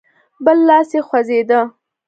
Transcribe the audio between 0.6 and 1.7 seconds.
لاس يې خوځېده.